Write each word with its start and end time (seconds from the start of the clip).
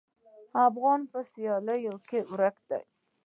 افغانان 0.67 1.01
په 1.11 1.19
سیالۍ 1.31 1.81
کې 2.09 2.19
ورک 2.31 2.55
دي. 2.69 2.81